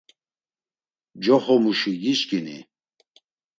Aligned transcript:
Coxomuşi 1.23 1.93
giçkini? 2.03 2.57